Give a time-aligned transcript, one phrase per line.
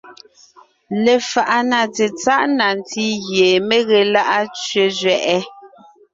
[1.03, 5.37] Lefaʼa na tsetsáʼ na ntí gie mé ge lá’a tsẅé zẅɛʼɛ: